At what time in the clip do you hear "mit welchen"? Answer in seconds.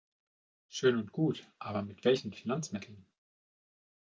1.83-2.33